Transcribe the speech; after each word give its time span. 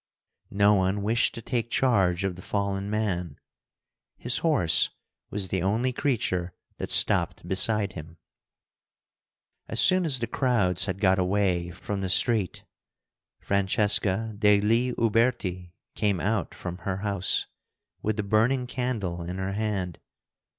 No 0.49 0.73
one 0.73 1.03
wished 1.03 1.35
to 1.35 1.43
take 1.43 1.69
charge 1.69 2.23
of 2.23 2.35
the 2.35 2.41
fallen 2.41 2.89
man. 2.89 3.37
His 4.17 4.39
horse 4.39 4.89
was 5.29 5.49
the 5.49 5.61
only 5.61 5.93
creature 5.93 6.55
that 6.77 6.89
stopped 6.89 7.47
beside 7.47 7.93
him. 7.93 8.17
As 9.67 9.79
soon 9.79 10.03
as 10.03 10.17
the 10.17 10.25
crowds 10.25 10.85
had 10.85 10.99
got 10.99 11.19
away 11.19 11.69
from 11.69 12.01
the 12.01 12.09
street, 12.09 12.63
Francesca 13.41 14.33
degli 14.35 14.91
Uberti 14.97 15.73
came 15.93 16.19
out 16.19 16.55
from 16.55 16.79
her 16.79 16.97
house, 17.05 17.45
with 18.01 18.17
the 18.17 18.23
burning 18.23 18.65
candle 18.65 19.21
in 19.21 19.37
her 19.37 19.51
hand. 19.53 19.99